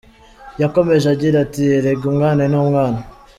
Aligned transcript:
Yakomeje 0.61 1.05
agira 1.13 1.35
ati 1.45 1.63
“Erega 1.77 2.03
umwana 2.11 2.41
ni 2.47 2.57
umwana. 2.63 2.99